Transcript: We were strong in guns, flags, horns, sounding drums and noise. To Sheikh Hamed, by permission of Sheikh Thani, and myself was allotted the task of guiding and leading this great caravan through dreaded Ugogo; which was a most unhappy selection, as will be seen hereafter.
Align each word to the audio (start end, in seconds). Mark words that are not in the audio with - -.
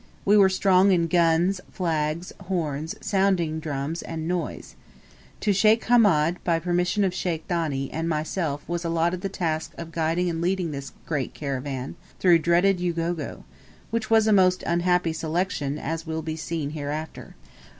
We 0.25 0.35
were 0.35 0.49
strong 0.49 0.91
in 0.91 1.05
guns, 1.05 1.61
flags, 1.71 2.33
horns, 2.45 2.95
sounding 3.01 3.59
drums 3.59 4.01
and 4.01 4.27
noise. 4.27 4.75
To 5.41 5.53
Sheikh 5.53 5.83
Hamed, 5.83 6.43
by 6.43 6.57
permission 6.57 7.03
of 7.03 7.13
Sheikh 7.13 7.45
Thani, 7.47 7.91
and 7.93 8.09
myself 8.09 8.67
was 8.67 8.83
allotted 8.83 9.21
the 9.21 9.29
task 9.29 9.73
of 9.77 9.91
guiding 9.91 10.27
and 10.27 10.41
leading 10.41 10.71
this 10.71 10.93
great 11.05 11.35
caravan 11.35 11.97
through 12.19 12.39
dreaded 12.39 12.79
Ugogo; 12.81 13.43
which 13.91 14.09
was 14.09 14.25
a 14.25 14.33
most 14.33 14.63
unhappy 14.63 15.13
selection, 15.13 15.77
as 15.77 16.07
will 16.07 16.23
be 16.23 16.35
seen 16.35 16.71
hereafter. 16.71 17.35